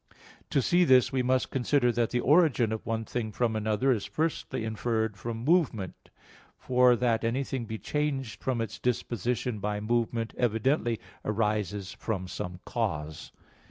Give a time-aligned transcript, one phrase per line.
[0.49, 4.03] To see this, we must consider that the origin of one thing from another is
[4.05, 6.09] firstly inferred from movement:
[6.57, 13.31] for that anything be changed from its disposition by movement evidently arises from some cause.